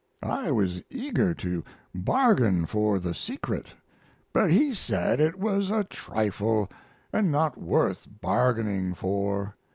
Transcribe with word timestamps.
I 0.23 0.49
was 0.51 0.81
eager 0.89 1.35
to 1.35 1.63
bargain 1.93 2.65
for 2.65 2.97
the 2.97 3.13
secret, 3.13 3.67
but 4.33 4.49
he 4.51 4.73
said 4.73 5.19
it 5.19 5.37
was 5.37 5.69
a 5.69 5.83
trifle 5.83 6.71
and 7.13 7.31
not 7.31 7.55
worth 7.55 8.07
bargaining 8.19 8.95
for. 8.95 9.53